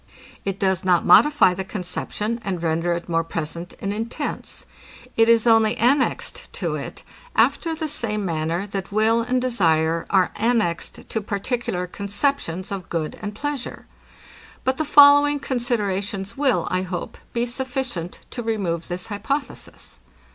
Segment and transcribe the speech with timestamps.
[0.45, 4.65] It does not modify the conception, and render it more present and intense:
[5.15, 7.03] It is only annexed to it,
[7.35, 13.19] after the same manner that will and desire are annexed to particular conceptions of good
[13.21, 13.85] and pleasure.
[14.63, 19.99] But the following considerations will, I hope, be sufficient to remove this hypothesis.